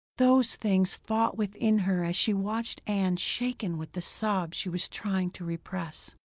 [0.17, 4.89] Those things fought within her as she watched Ann shaken with the sobs she was
[4.89, 6.15] trying to repress.